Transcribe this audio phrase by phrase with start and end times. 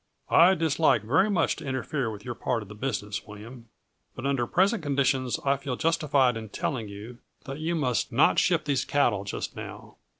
[0.31, 3.69] I dislike very much to interfere with your part of the business, William,
[4.15, 8.65] but under present conditions I feel justified in telling you that you must not ship
[8.65, 9.97] these cattle just now.